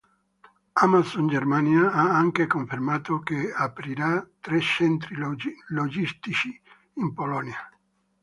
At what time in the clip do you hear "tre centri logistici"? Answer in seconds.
4.39-6.59